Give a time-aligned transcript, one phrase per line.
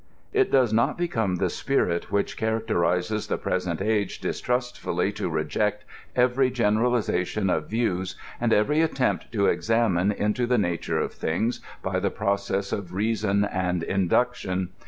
[0.33, 5.85] It does not become the spirit which characterizes the present age distrustfully to reject
[6.15, 11.99] every generalization of views and every attempt to examine into the nature of things by
[11.99, 14.69] the process of reason and induction.